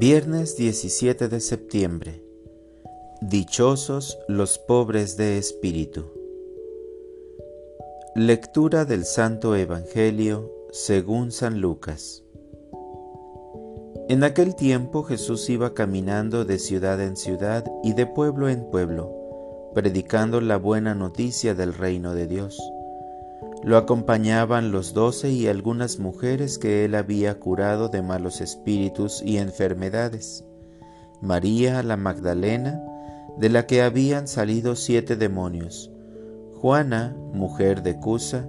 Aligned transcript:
Viernes 0.00 0.56
17 0.56 1.26
de 1.26 1.40
septiembre. 1.40 2.22
Dichosos 3.20 4.16
los 4.28 4.56
pobres 4.56 5.16
de 5.16 5.38
espíritu. 5.38 6.04
Lectura 8.14 8.84
del 8.84 9.04
Santo 9.04 9.56
Evangelio 9.56 10.52
según 10.70 11.32
San 11.32 11.60
Lucas. 11.60 12.22
En 14.08 14.22
aquel 14.22 14.54
tiempo 14.54 15.02
Jesús 15.02 15.50
iba 15.50 15.74
caminando 15.74 16.44
de 16.44 16.60
ciudad 16.60 17.02
en 17.02 17.16
ciudad 17.16 17.64
y 17.82 17.94
de 17.94 18.06
pueblo 18.06 18.48
en 18.48 18.70
pueblo, 18.70 19.72
predicando 19.74 20.40
la 20.40 20.58
buena 20.58 20.94
noticia 20.94 21.56
del 21.56 21.74
reino 21.74 22.14
de 22.14 22.28
Dios. 22.28 22.56
Lo 23.64 23.76
acompañaban 23.76 24.70
los 24.70 24.94
doce 24.94 25.30
y 25.30 25.48
algunas 25.48 25.98
mujeres 25.98 26.58
que 26.58 26.84
él 26.84 26.94
había 26.94 27.38
curado 27.40 27.88
de 27.88 28.02
malos 28.02 28.40
espíritus 28.40 29.20
y 29.22 29.38
enfermedades. 29.38 30.44
María 31.20 31.82
la 31.82 31.96
Magdalena, 31.96 32.80
de 33.36 33.48
la 33.48 33.66
que 33.66 33.82
habían 33.82 34.28
salido 34.28 34.76
siete 34.76 35.16
demonios. 35.16 35.90
Juana, 36.54 37.16
mujer 37.32 37.82
de 37.82 37.98
Cusa, 37.98 38.48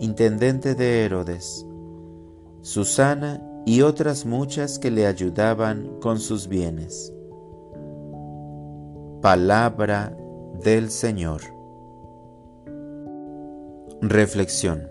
intendente 0.00 0.74
de 0.74 1.04
Herodes. 1.04 1.66
Susana 2.60 3.42
y 3.64 3.82
otras 3.82 4.26
muchas 4.26 4.78
que 4.78 4.90
le 4.90 5.06
ayudaban 5.06 5.98
con 6.00 6.20
sus 6.20 6.48
bienes. 6.48 7.12
Palabra 9.22 10.16
del 10.62 10.90
Señor. 10.90 11.55
Reflexión. 14.02 14.90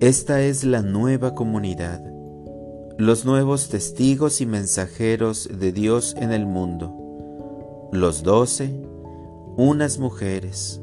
Esta 0.00 0.40
es 0.40 0.64
la 0.64 0.80
nueva 0.80 1.34
comunidad, 1.34 2.02
los 2.96 3.26
nuevos 3.26 3.68
testigos 3.68 4.40
y 4.40 4.46
mensajeros 4.46 5.46
de 5.52 5.70
Dios 5.70 6.16
en 6.18 6.32
el 6.32 6.46
mundo, 6.46 7.90
los 7.92 8.22
doce, 8.22 8.74
unas 9.58 9.98
mujeres, 9.98 10.80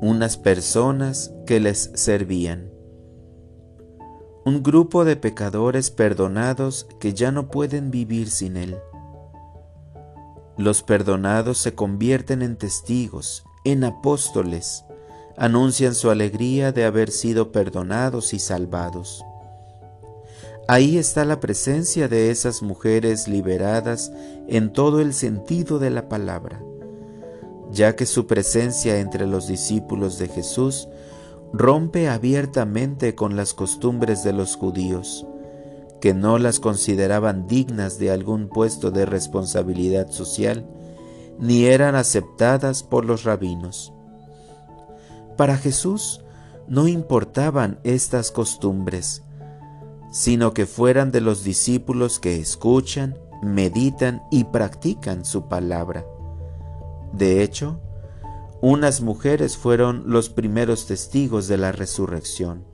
unas 0.00 0.36
personas 0.36 1.34
que 1.44 1.58
les 1.58 1.90
servían, 1.94 2.70
un 4.44 4.62
grupo 4.62 5.04
de 5.04 5.16
pecadores 5.16 5.90
perdonados 5.90 6.86
que 7.00 7.14
ya 7.14 7.32
no 7.32 7.48
pueden 7.48 7.90
vivir 7.90 8.30
sin 8.30 8.56
Él. 8.56 8.76
Los 10.56 10.84
perdonados 10.84 11.58
se 11.58 11.74
convierten 11.74 12.42
en 12.42 12.56
testigos, 12.56 13.44
en 13.64 13.82
apóstoles, 13.82 14.84
anuncian 15.38 15.94
su 15.94 16.10
alegría 16.10 16.72
de 16.72 16.84
haber 16.84 17.10
sido 17.12 17.52
perdonados 17.52 18.34
y 18.34 18.40
salvados. 18.40 19.24
Ahí 20.66 20.98
está 20.98 21.24
la 21.24 21.40
presencia 21.40 22.08
de 22.08 22.30
esas 22.30 22.60
mujeres 22.60 23.28
liberadas 23.28 24.12
en 24.48 24.72
todo 24.72 25.00
el 25.00 25.14
sentido 25.14 25.78
de 25.78 25.90
la 25.90 26.08
palabra, 26.08 26.60
ya 27.70 27.96
que 27.96 28.04
su 28.04 28.26
presencia 28.26 28.98
entre 28.98 29.26
los 29.26 29.46
discípulos 29.46 30.18
de 30.18 30.28
Jesús 30.28 30.88
rompe 31.52 32.08
abiertamente 32.08 33.14
con 33.14 33.36
las 33.36 33.54
costumbres 33.54 34.24
de 34.24 34.32
los 34.32 34.56
judíos, 34.56 35.26
que 36.00 36.14
no 36.14 36.38
las 36.38 36.60
consideraban 36.60 37.46
dignas 37.46 37.98
de 37.98 38.10
algún 38.10 38.48
puesto 38.48 38.90
de 38.90 39.06
responsabilidad 39.06 40.10
social, 40.10 40.66
ni 41.38 41.64
eran 41.64 41.94
aceptadas 41.94 42.82
por 42.82 43.04
los 43.04 43.24
rabinos. 43.24 43.94
Para 45.38 45.56
Jesús 45.56 46.20
no 46.66 46.88
importaban 46.88 47.78
estas 47.84 48.32
costumbres, 48.32 49.22
sino 50.10 50.52
que 50.52 50.66
fueran 50.66 51.12
de 51.12 51.20
los 51.20 51.44
discípulos 51.44 52.18
que 52.18 52.40
escuchan, 52.40 53.16
meditan 53.40 54.20
y 54.32 54.42
practican 54.42 55.24
su 55.24 55.46
palabra. 55.46 56.04
De 57.12 57.44
hecho, 57.44 57.80
unas 58.60 59.00
mujeres 59.00 59.56
fueron 59.56 60.10
los 60.10 60.28
primeros 60.28 60.86
testigos 60.86 61.46
de 61.46 61.56
la 61.56 61.70
resurrección. 61.70 62.64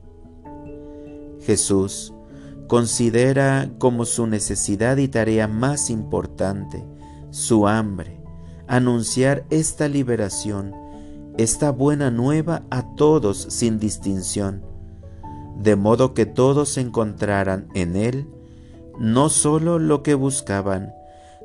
Jesús 1.41 2.15
considera 2.67 3.69
como 3.77 4.05
su 4.05 4.25
necesidad 4.25 4.97
y 4.97 5.07
tarea 5.07 5.47
más 5.47 5.91
importante 5.91 6.83
su 7.29 7.67
hambre, 7.67 8.19
anunciar 8.65 9.45
esta 9.51 9.87
liberación 9.87 10.73
esta 11.37 11.71
buena 11.71 12.11
nueva 12.11 12.63
a 12.69 12.95
todos 12.95 13.47
sin 13.49 13.79
distinción, 13.79 14.63
de 15.57 15.75
modo 15.75 16.13
que 16.13 16.25
todos 16.25 16.77
encontraran 16.77 17.67
en 17.73 17.95
Él 17.95 18.27
no 18.99 19.27
sólo 19.29 19.79
lo 19.79 20.03
que 20.03 20.13
buscaban, 20.13 20.93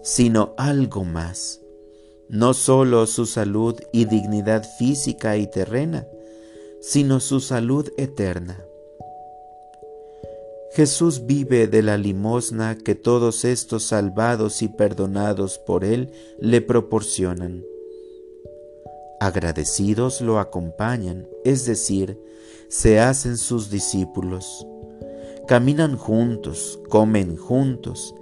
sino 0.02 0.54
algo 0.56 1.04
más, 1.04 1.60
no 2.28 2.54
sólo 2.54 3.06
su 3.06 3.26
salud 3.26 3.74
y 3.92 4.04
dignidad 4.04 4.64
física 4.78 5.36
y 5.36 5.48
terrena, 5.48 6.06
sino 6.80 7.18
su 7.18 7.40
salud 7.40 7.88
eterna. 7.96 8.64
Jesús 10.72 11.26
vive 11.26 11.66
de 11.66 11.82
la 11.82 11.98
limosna 11.98 12.78
que 12.78 12.94
todos 12.94 13.44
estos 13.44 13.82
salvados 13.82 14.62
y 14.62 14.68
perdonados 14.68 15.58
por 15.58 15.84
Él 15.84 16.12
le 16.38 16.60
proporcionan 16.60 17.64
agradecidos 19.20 20.20
lo 20.22 20.40
acompañan, 20.40 21.28
es 21.44 21.66
decir, 21.66 22.18
se 22.68 22.98
hacen 22.98 23.36
sus 23.36 23.70
discípulos. 23.70 24.66
Caminan 25.46 25.96
juntos, 25.96 26.80
comen 26.88 27.36
juntos 27.36 28.14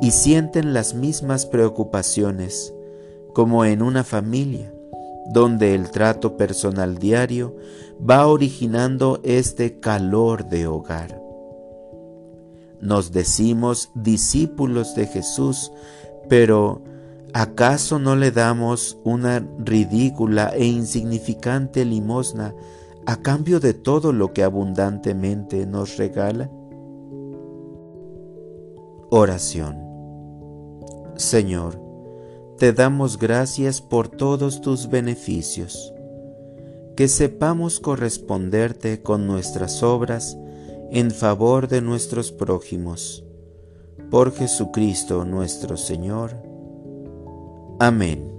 y 0.00 0.10
sienten 0.12 0.72
las 0.72 0.94
mismas 0.94 1.46
preocupaciones, 1.46 2.72
como 3.34 3.64
en 3.64 3.82
una 3.82 4.04
familia, 4.04 4.72
donde 5.30 5.74
el 5.74 5.90
trato 5.90 6.36
personal 6.36 6.98
diario 6.98 7.54
va 7.98 8.26
originando 8.26 9.20
este 9.24 9.78
calor 9.80 10.48
de 10.48 10.66
hogar. 10.66 11.20
Nos 12.80 13.12
decimos 13.12 13.90
discípulos 13.94 14.94
de 14.94 15.06
Jesús, 15.06 15.72
pero 16.28 16.82
¿Acaso 17.34 17.98
no 17.98 18.16
le 18.16 18.30
damos 18.30 18.98
una 19.04 19.46
ridícula 19.58 20.50
e 20.54 20.64
insignificante 20.64 21.84
limosna 21.84 22.54
a 23.06 23.16
cambio 23.16 23.60
de 23.60 23.74
todo 23.74 24.12
lo 24.12 24.32
que 24.32 24.42
abundantemente 24.42 25.66
nos 25.66 25.96
regala? 25.96 26.50
Oración 29.10 29.88
Señor, 31.18 31.82
te 32.58 32.72
damos 32.72 33.18
gracias 33.18 33.80
por 33.80 34.08
todos 34.08 34.60
tus 34.60 34.88
beneficios. 34.88 35.92
Que 36.96 37.08
sepamos 37.08 37.80
corresponderte 37.80 39.02
con 39.02 39.26
nuestras 39.26 39.82
obras 39.82 40.38
en 40.92 41.10
favor 41.10 41.66
de 41.66 41.80
nuestros 41.80 42.30
prójimos. 42.30 43.24
Por 44.12 44.32
Jesucristo 44.32 45.24
nuestro 45.24 45.76
Señor. 45.76 46.47
Amén. 47.78 48.37